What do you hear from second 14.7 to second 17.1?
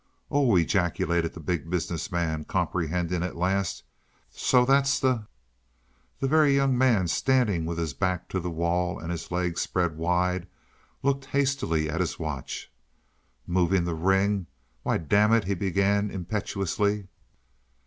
Why, damn it" he began impetuously.